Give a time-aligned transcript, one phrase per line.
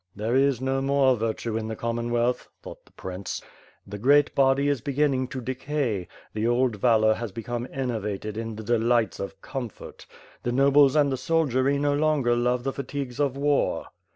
[0.15, 3.39] "There is no more virtue in the Commonwealth,'^ thought the prince,
[3.85, 8.55] "the great body is beginning to decay, the old valor has be come enervated in
[8.55, 10.07] the delights of comfort.
[10.41, 13.89] The nobles and the soldiery no longer love the fatigues of war."